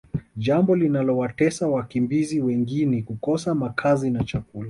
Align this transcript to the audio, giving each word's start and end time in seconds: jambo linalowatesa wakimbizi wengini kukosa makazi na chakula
jambo 0.37 0.75
linalowatesa 0.75 1.67
wakimbizi 1.67 2.41
wengini 2.41 3.03
kukosa 3.03 3.55
makazi 3.55 4.09
na 4.11 4.23
chakula 4.23 4.59